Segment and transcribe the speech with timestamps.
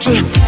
[0.00, 0.39] To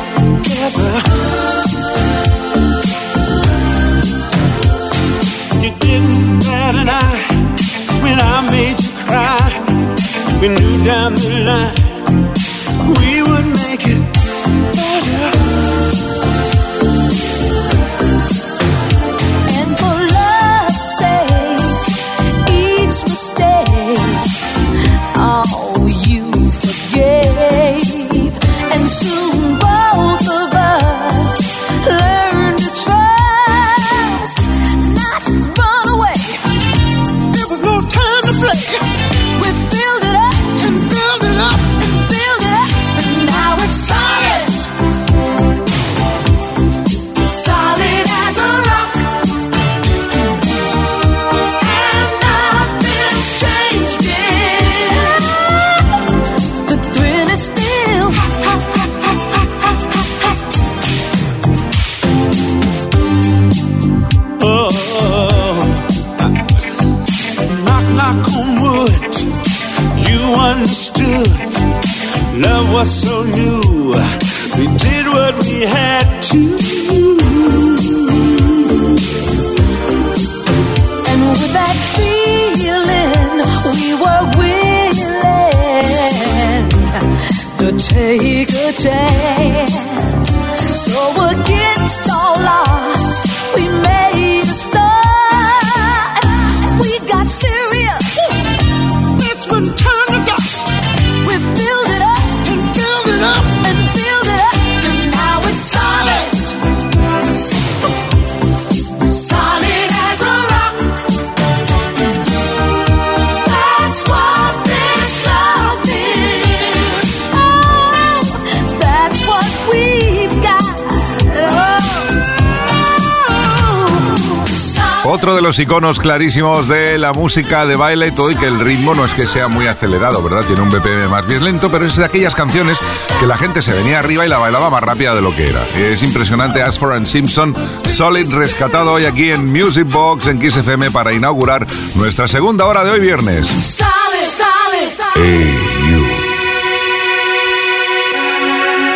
[125.04, 128.60] Otro de los iconos clarísimos de la música de baile y todo, y que el
[128.60, 130.44] ritmo no es que sea muy acelerado, ¿verdad?
[130.44, 132.78] Tiene un BPM más bien lento, pero es de aquellas canciones
[133.18, 135.66] que la gente se venía arriba y la bailaba más rápida de lo que era.
[135.76, 137.52] Es impresionante, Asford and Simpson,
[137.84, 142.84] Solid rescatado hoy aquí en Music Box en Kiss FM para inaugurar nuestra segunda hora
[142.84, 143.48] de hoy viernes.
[143.48, 143.90] Sale,
[144.24, 145.12] sale, sale.
[145.16, 145.58] Hey,
[145.90, 146.06] you.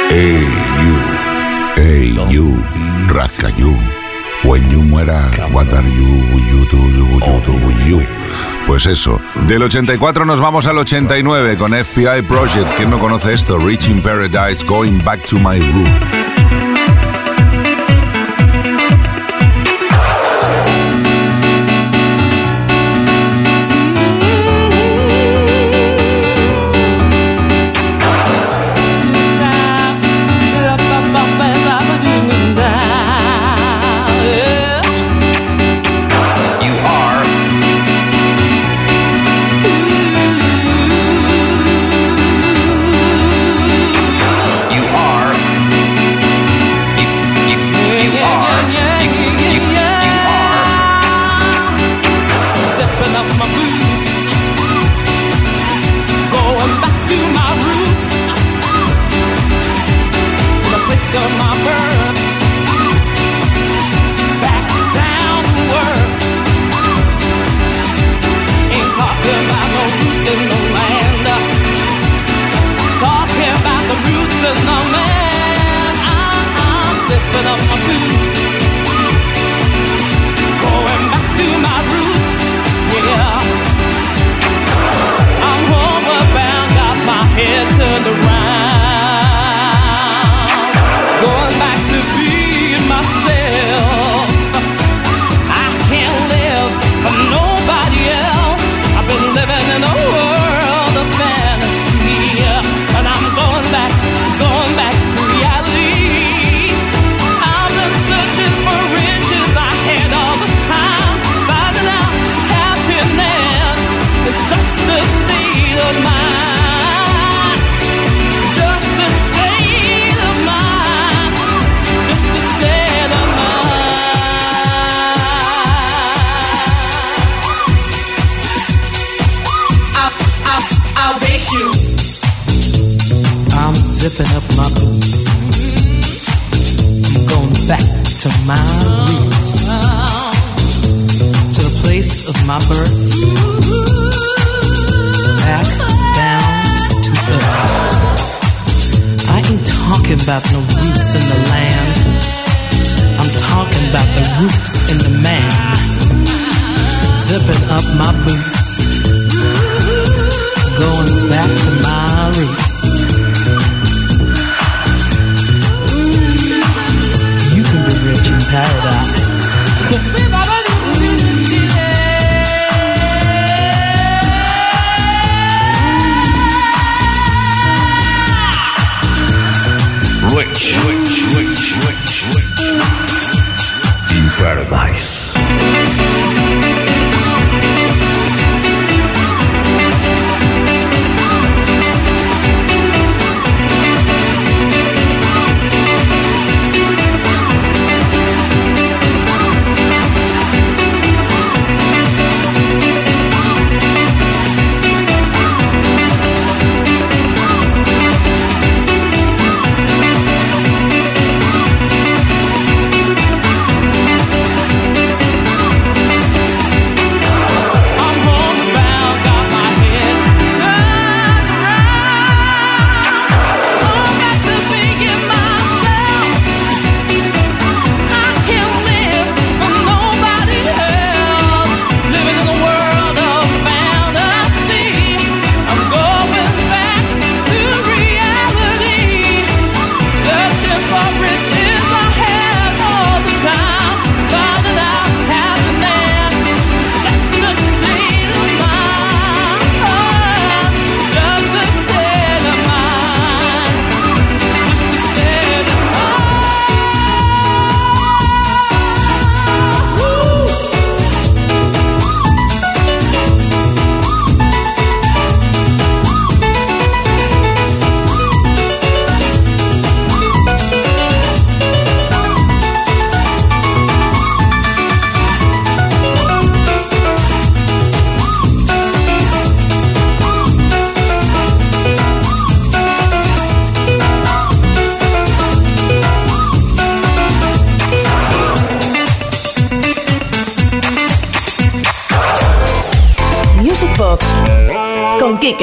[0.08, 0.46] Hey,
[0.82, 0.96] you.
[1.76, 2.56] Hey, you.
[3.58, 3.95] you.
[4.44, 6.06] When you muera, what are you,
[6.38, 8.06] you do, you, you
[8.66, 9.20] Pues eso.
[9.46, 12.76] Del 84 nos vamos al 89 con FBI Project.
[12.76, 13.58] ¿Quién no conoce esto?
[13.58, 16.35] Reaching Paradise, Going Back to My Roots.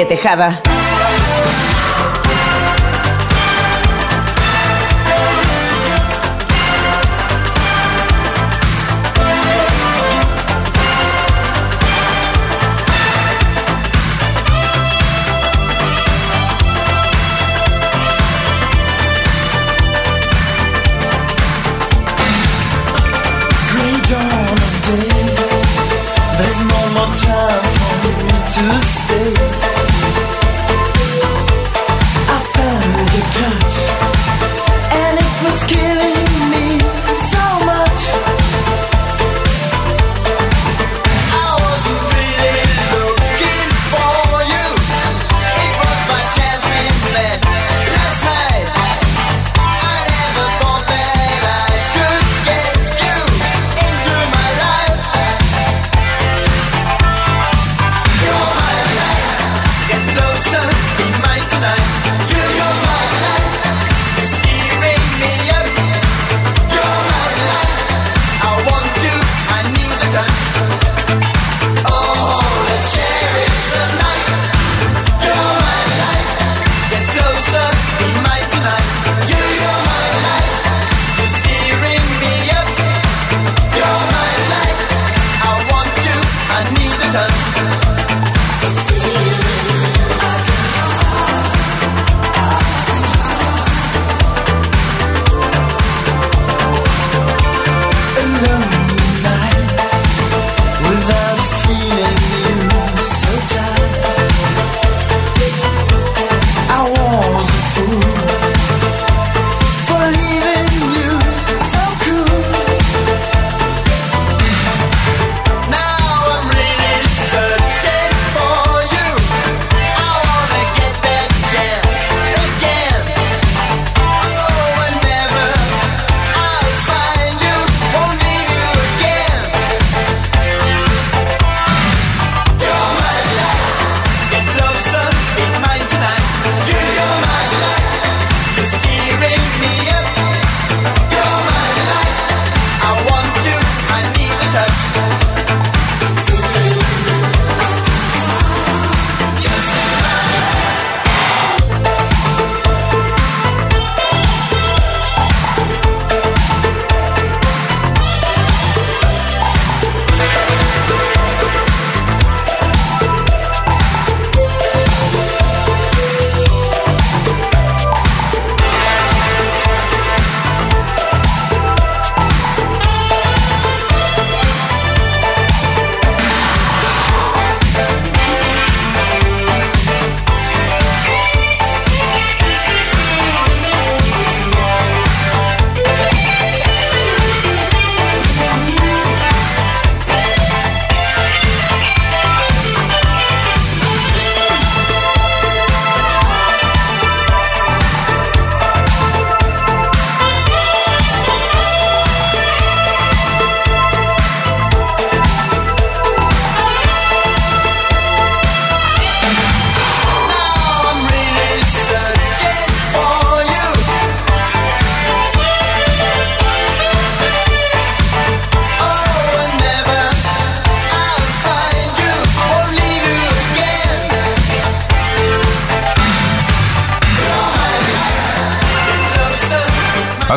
[0.04, 0.73] Tejada.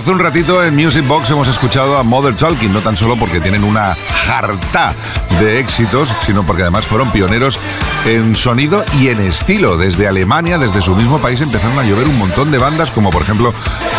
[0.08, 3.42] Hace un ratito en Music Box hemos escuchado a Mother Talking, no tan solo porque
[3.42, 3.94] tienen una
[4.26, 4.96] jarta
[5.38, 7.60] de éxitos, sino porque además fueron pioneros
[8.06, 9.76] en sonido y en estilo.
[9.76, 13.22] Desde Alemania, desde su mismo país, empezaron a llover un montón de bandas, como por
[13.22, 13.54] ejemplo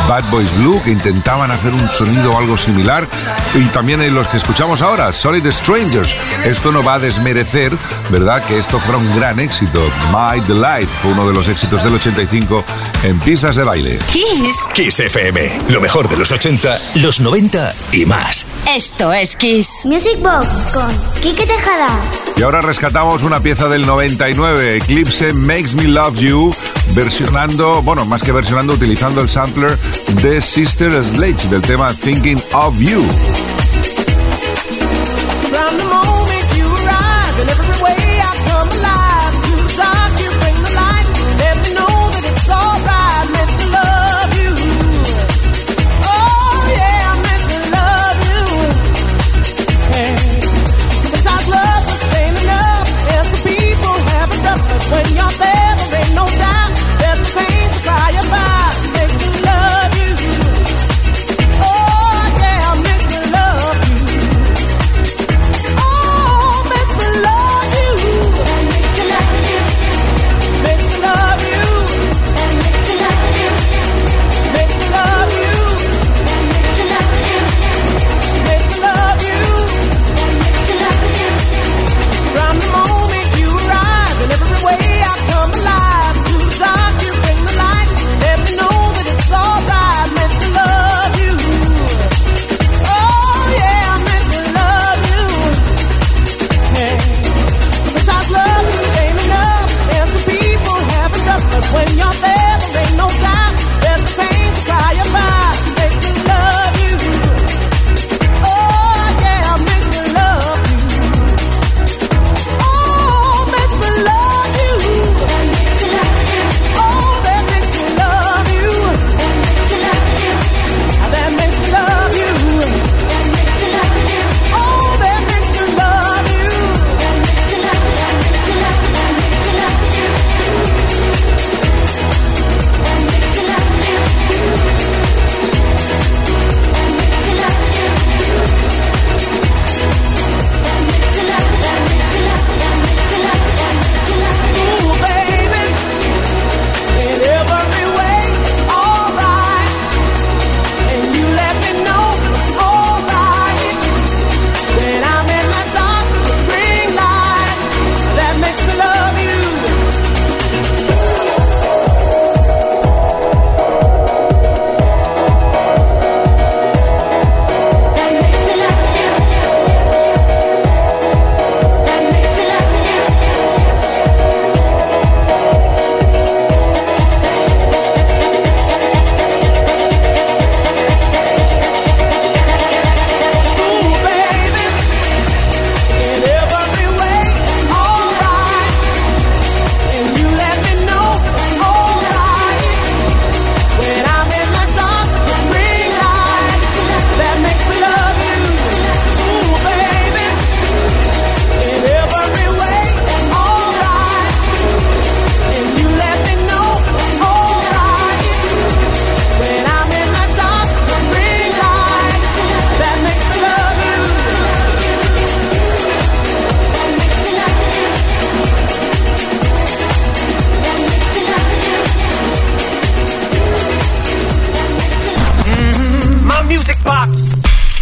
[0.08, 3.06] Bad Boys Blue, que intentaban hacer un sonido o algo similar,
[3.54, 6.16] y también en los que escuchamos ahora, Solid Strangers.
[6.42, 7.76] Esto no va a desmerecer,
[8.10, 9.80] ¿verdad?, que esto fuera un gran éxito.
[10.10, 12.64] My Delight fue uno de los éxitos del 85
[13.04, 13.98] en pistas de baile.
[14.10, 14.66] Kiss.
[14.74, 18.46] Kiss FM, lo mejor de los 80, los 90 y más.
[18.68, 19.86] Esto es Kiss.
[19.86, 21.88] Music Box con Kike Tejada.
[22.36, 26.54] Y ahora rescatamos una pieza del 99, Eclipse Makes Me Love You,
[26.94, 29.76] versionando, bueno, más que versionando, utilizando el sampler
[30.22, 33.04] de Sister Sledge del tema Thinking of You.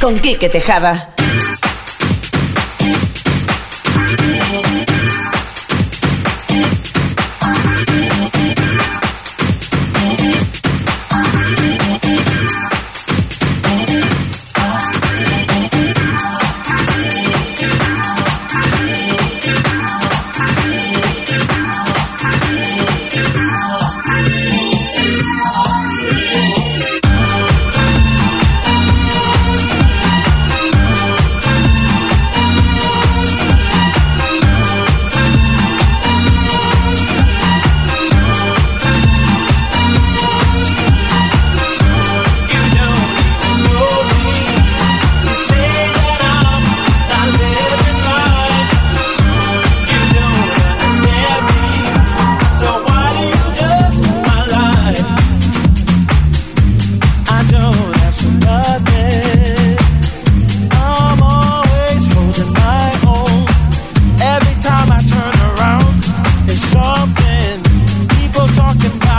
[0.06, 1.15] Con Quique Tejada.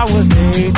[0.10, 0.77] nowadays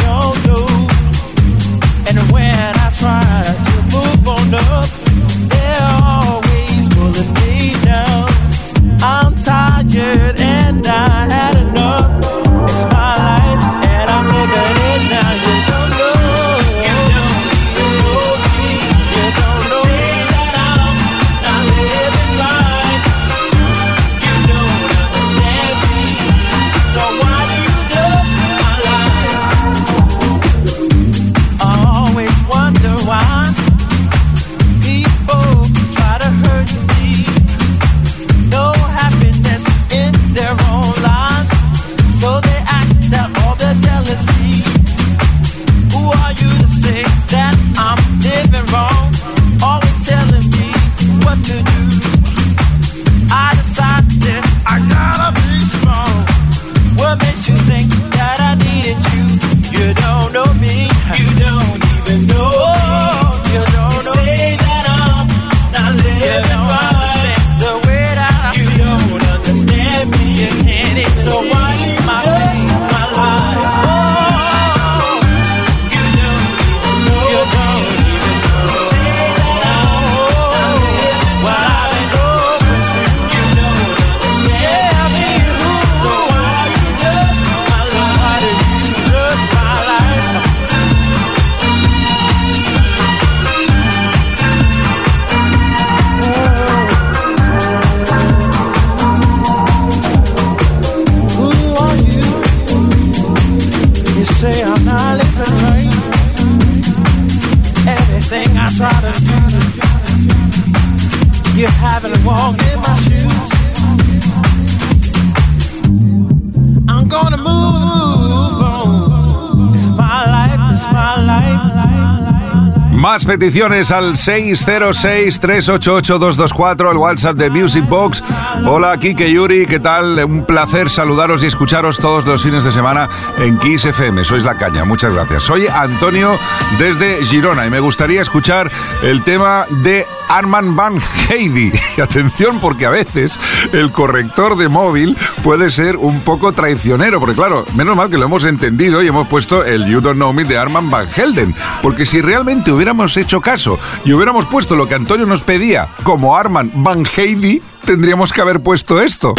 [123.30, 128.24] peticiones al 606-388-224, el WhatsApp de Music Box.
[128.66, 130.26] Hola, Kike Yuri, ¿qué tal?
[130.26, 134.26] Un placer saludaros y escucharos todos los fines de semana en Kiss FM.
[134.26, 135.44] Sois la caña, muchas gracias.
[135.44, 136.40] Soy Antonio
[136.80, 138.72] desde Girona y me gustaría escuchar
[139.04, 141.72] el tema de Arman Van Heidi.
[141.98, 143.38] Y atención porque a veces
[143.74, 148.26] el corrector de móvil puede ser un poco traicionero, porque claro, menos mal que lo
[148.26, 152.06] hemos entendido y hemos puesto el You Don't Know Me de Arman Van Helden, porque
[152.06, 156.72] si realmente hubiéramos hecho caso y hubiéramos puesto lo que Antonio nos pedía como Arman
[156.76, 159.34] Van Heidi, tendríamos que haber puesto esto.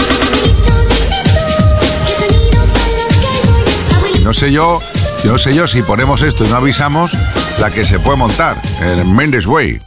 [4.25, 4.81] No sé yo,
[5.25, 7.13] yo no sé yo si ponemos esto y no avisamos
[7.59, 9.81] la que se puede montar, el Mendes Way.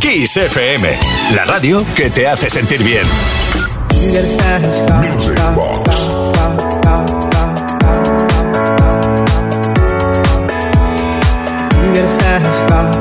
[0.00, 0.98] Kiss FM,
[1.34, 3.06] la radio que te hace sentir bien.
[4.02, 5.90] Music Box.
[11.82, 12.95] You get a fast car, car, car,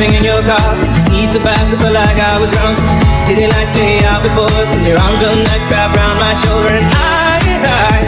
[0.00, 0.72] driving, in your car.
[0.94, 2.78] Speed so fast, I felt like I was drunk.
[3.24, 6.72] City lights lay out before us, and your arm gun knife wrapped around my shoulder.
[6.72, 7.98] And I, I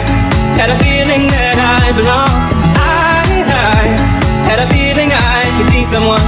[0.57, 2.49] had a feeling that I belonged.
[2.77, 3.83] I, I
[4.49, 6.23] had a feeling I could be someone,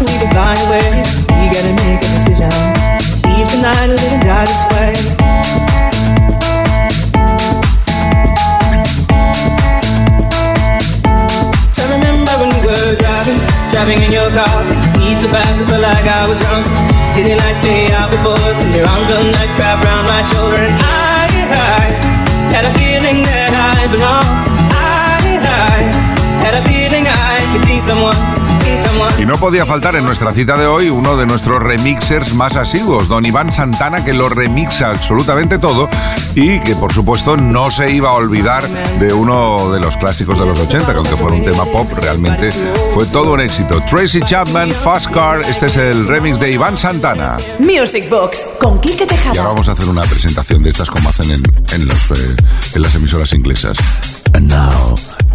[0.00, 0.88] so we away?
[1.36, 2.52] We gotta make a decision.
[3.28, 4.92] Leave tonight or live and die this way.
[11.76, 13.40] So remember when we were driving,
[13.72, 14.48] driving in your car.
[14.88, 16.64] Speed so fast, I felt like I was drunk.
[17.12, 20.64] City lights lay out before and your arm gun knife wrapped around my shoulder.
[20.64, 21.84] And I, I
[22.56, 24.32] had a feeling that I belonged.
[24.72, 25.76] I, I
[26.40, 28.39] had a feeling I could be someone.
[29.18, 33.08] Y no podía faltar en nuestra cita de hoy uno de nuestros remixers más asiduos,
[33.08, 35.88] don Iván Santana, que lo remixa absolutamente todo
[36.34, 38.66] y que por supuesto no se iba a olvidar
[38.98, 42.50] de uno de los clásicos de los 80, que aunque fuera un tema pop, realmente
[42.94, 43.82] fue todo un éxito.
[43.88, 47.36] Tracy Chapman, Fast Car, este es el remix de Iván Santana.
[47.58, 49.42] Music Box con Quique Y ahora Tejada.
[49.48, 51.42] vamos a hacer una presentación de estas como hacen en,
[51.74, 52.36] en los, eh,
[52.74, 53.76] en las emisoras inglesas.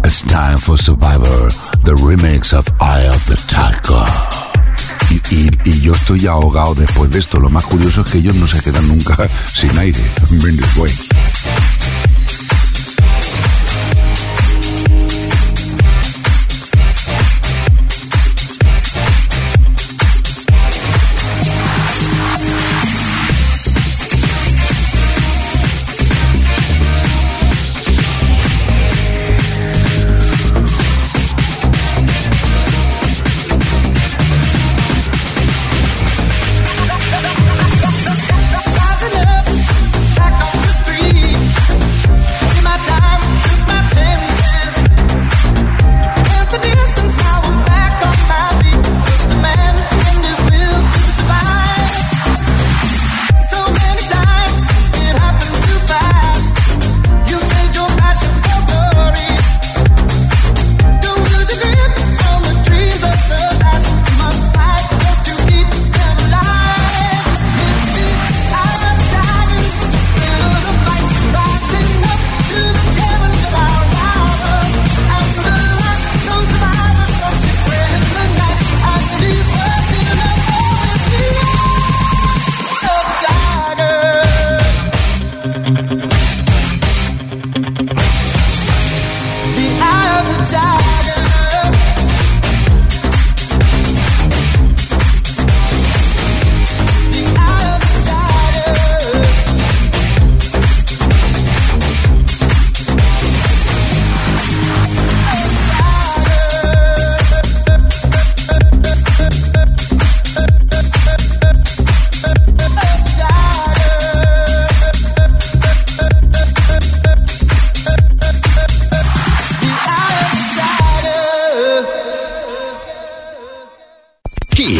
[0.06, 1.48] It's time for Survivor,
[1.82, 4.06] the remix of Eye of the Tiger.
[5.10, 7.40] Y, y- y yo estoy ahogado después de esto.
[7.40, 9.16] Lo más curioso es que ellos no se quedan nunca
[9.52, 9.98] sin aire.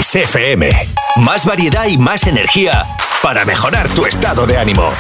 [0.07, 0.71] Kiss FM.
[1.17, 2.87] Más variedad y más energía
[3.23, 4.93] para mejorar tu estado de ánimo.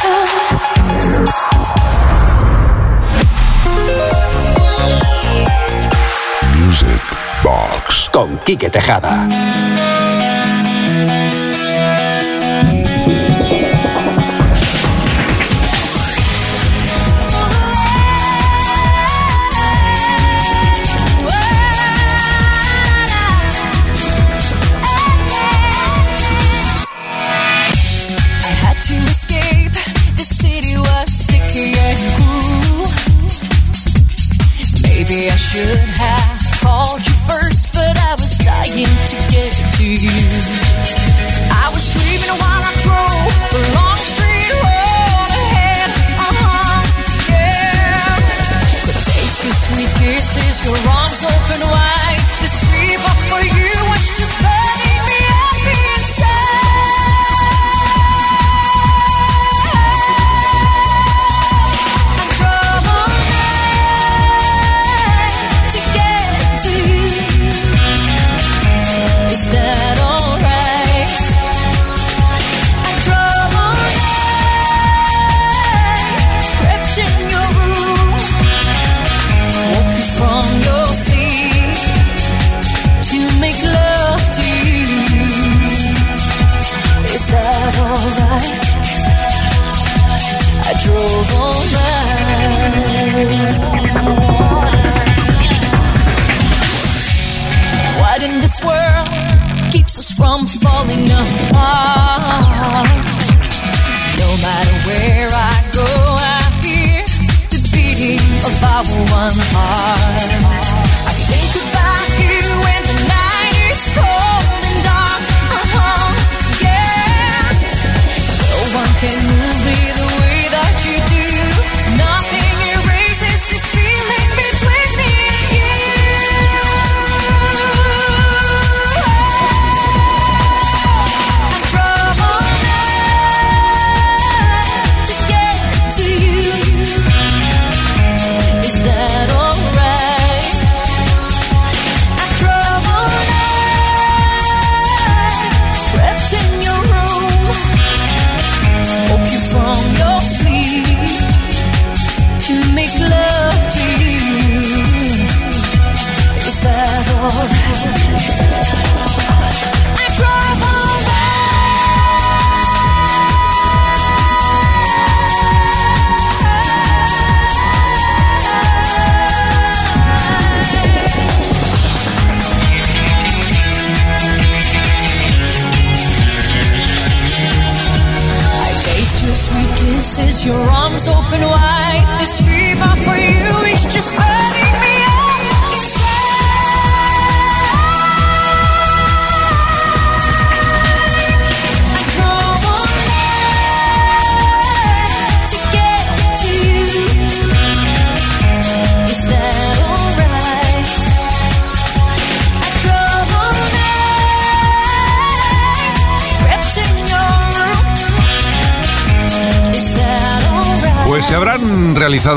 [6.56, 6.88] Music
[7.44, 8.10] Box.
[8.12, 9.28] Con Quique Tejada.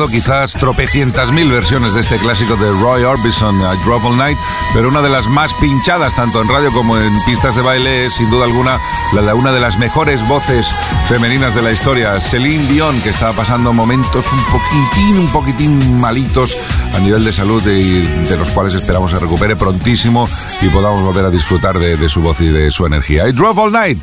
[0.10, 4.38] Quizás tropecientas mil versiones de este clásico de Roy Orbison, I Drove All Night,
[4.74, 8.14] pero una de las más pinchadas tanto en radio como en pistas de baile es
[8.14, 8.80] sin duda alguna
[9.14, 10.68] la de una de las mejores voces
[11.08, 16.58] femeninas de la historia, Celine Dion, que está pasando momentos un poquitín, un poquitín malitos
[16.96, 20.28] a nivel de salud de los cuales esperamos se recupere prontísimo
[20.62, 23.28] y podamos volver a disfrutar de, su voz y de su energía.
[23.28, 24.00] I Drove All Night.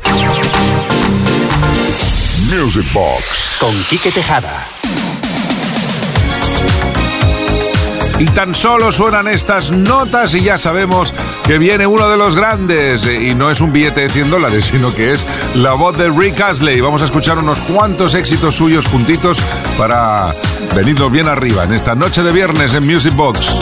[2.49, 3.57] Music Box.
[3.59, 4.76] Con Quique Tejada.
[8.19, 11.13] Y tan solo suenan estas notas y ya sabemos
[11.45, 13.05] que viene uno de los grandes.
[13.05, 15.25] Y no es un billete de 100 dólares, sino que es
[15.55, 16.81] la voz de Rick Astley.
[16.81, 19.39] Vamos a escuchar unos cuantos éxitos suyos juntitos
[19.77, 20.33] para
[20.75, 23.55] venirnos bien arriba en esta noche de viernes en Music Box.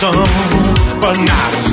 [0.00, 0.14] zone,
[0.98, 1.69] but not a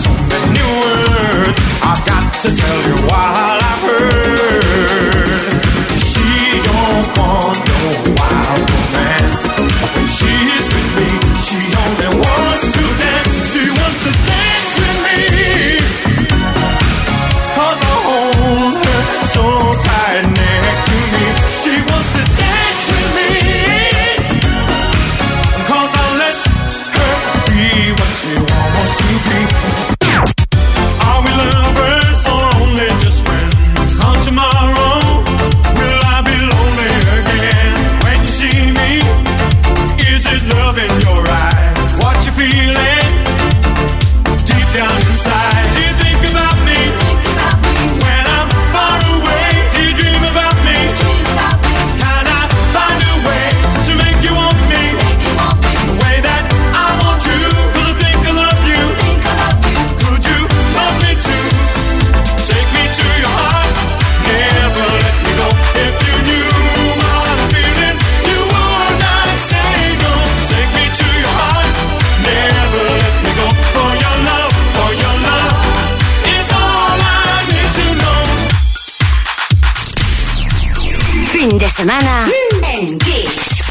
[81.78, 82.24] semana
[82.64, 83.62] en Kiss.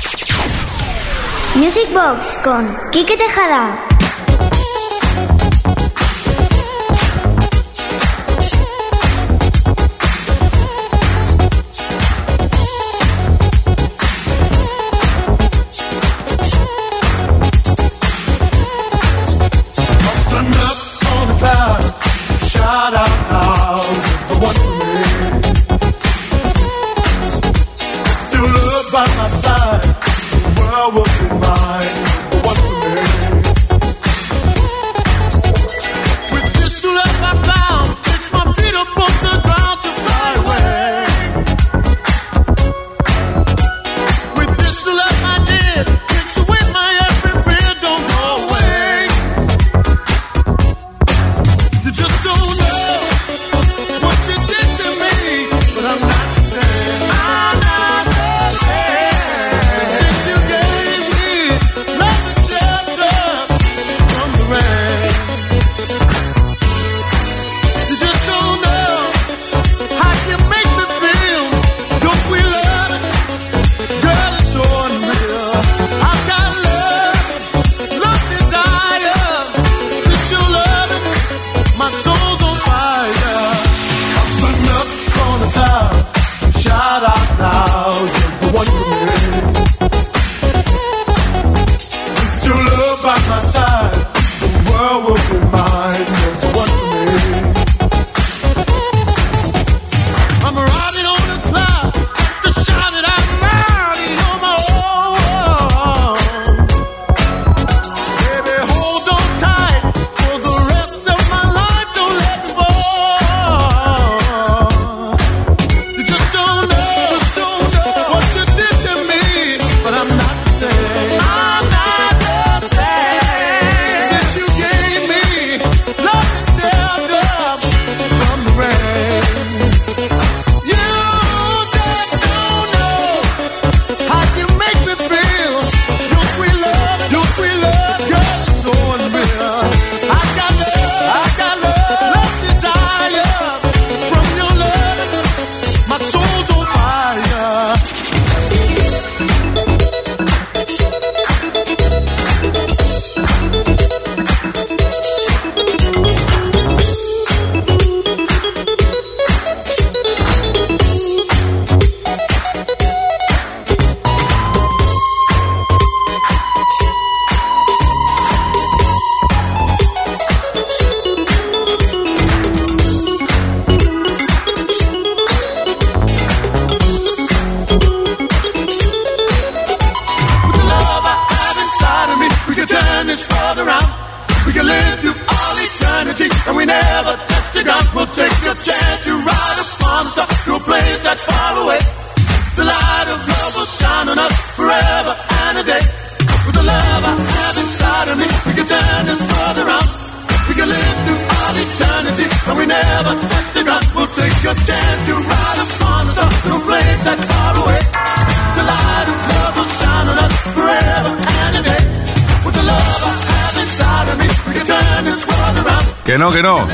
[1.56, 3.85] Music Box con Quique Tejada.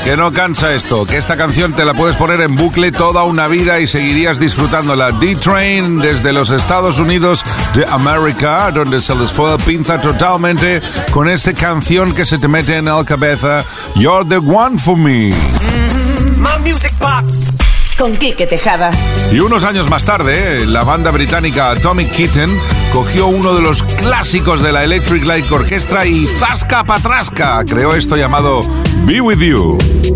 [0.03, 3.47] Que no cansa esto, que esta canción te la puedes poner en bucle toda una
[3.47, 5.11] vida y seguirías disfrutándola.
[5.11, 10.81] D-Train desde los Estados Unidos de América, donde se les fue la pinza totalmente
[11.11, 13.63] con esta canción que se te mete en la cabeza.
[13.95, 15.29] You're the one for me.
[15.29, 16.37] Mm-hmm.
[16.37, 17.53] My music box
[17.97, 18.91] con Quique Tejada.
[19.31, 22.49] Y unos años más tarde, la banda británica Atomic Kitten
[22.91, 28.15] cogió uno de los clásicos de la Electric Light Orchestra y Zasca Patrasca creó esto
[28.15, 28.61] llamado
[29.05, 30.12] Be With You.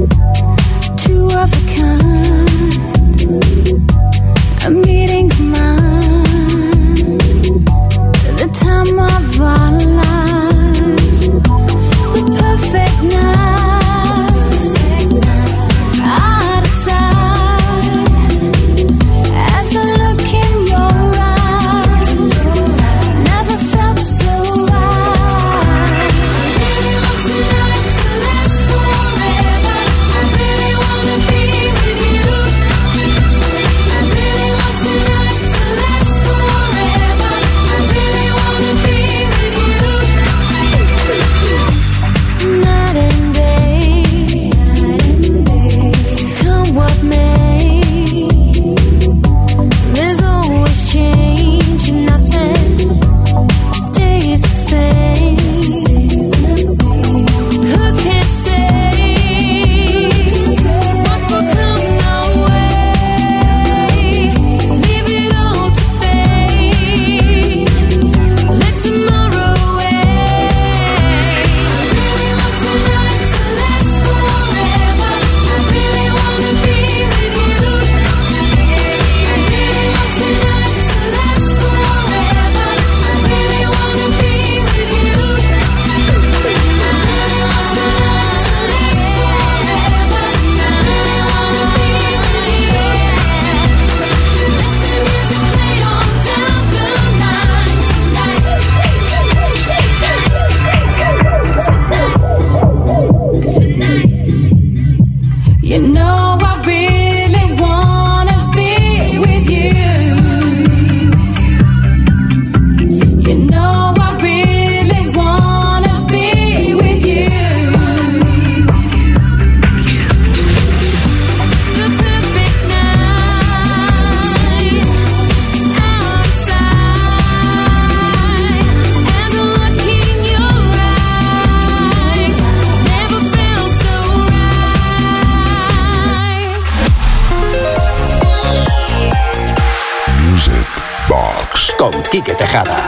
[142.48, 142.87] dejada.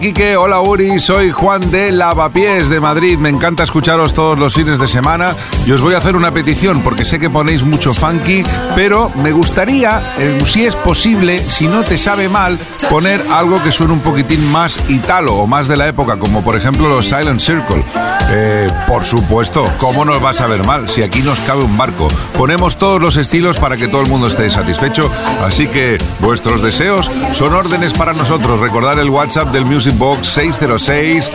[0.00, 3.18] Hola hola Uri, soy Juan de Lavapiés de Madrid.
[3.18, 5.34] Me encanta escucharos todos los fines de semana
[5.68, 8.42] y os voy a hacer una petición porque sé que ponéis mucho funky,
[8.74, 12.58] pero me gustaría, eh, si es posible, si no te sabe mal,
[12.88, 16.56] poner algo que suene un poquitín más italo o más de la época, como por
[16.56, 17.84] ejemplo los Silent Circle.
[18.30, 22.08] Eh, por supuesto, ¿cómo nos va a saber mal si aquí nos cabe un barco?
[22.38, 25.12] Ponemos todos los estilos para que todo el mundo esté satisfecho,
[25.44, 28.58] así que vuestros deseos son órdenes para nosotros.
[28.58, 31.30] Recordar el WhatsApp del Music Box 606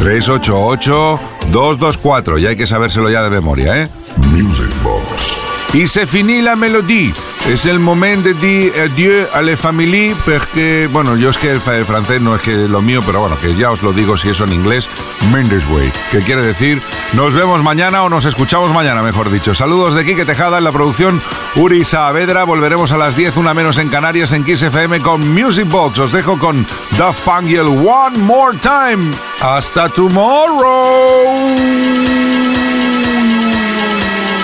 [0.00, 3.88] 388 224 y hay que sabérselo ya de memoria, ¿eh?
[4.32, 5.74] Music Box.
[5.74, 7.12] Y se finí la melodía.
[7.48, 11.60] Es el moment de dire adieu a la famille, porque, bueno, yo es que el,
[11.60, 14.44] francés no es que lo mío, pero bueno, que ya os lo digo si eso
[14.44, 14.86] en inglés,
[15.32, 16.82] Mendes Way, que quiere decir
[17.14, 19.54] nos vemos mañana o nos escuchamos mañana, mejor dicho.
[19.54, 21.22] Saludos de Quique Tejada en la producción
[21.56, 22.44] Uri Saavedra.
[22.44, 24.66] Volveremos a las 10, una menos en Canarias, en Kiss
[25.02, 26.00] con Music Box.
[26.00, 26.66] Os dejo con
[26.98, 29.10] Daft Punk el One More Time.
[29.40, 31.24] Hasta tomorrow.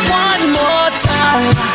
[0.09, 1.74] One more time.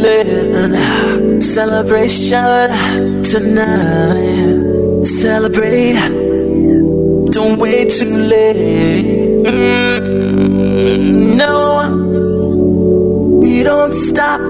[0.00, 5.04] Feeling celebration tonight.
[5.04, 5.98] Celebrate.
[7.30, 9.44] Don't wait too late.
[9.44, 10.56] Mm,
[11.36, 11.58] no,
[13.40, 14.49] we don't stop.